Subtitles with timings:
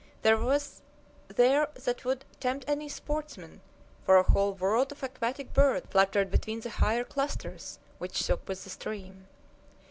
[0.23, 0.81] There was
[1.27, 3.61] there what would tempt any sportsman,
[4.03, 8.63] for a whole world of aquatic birds fluttered between the higher clusters, which shook with
[8.63, 9.27] the stream.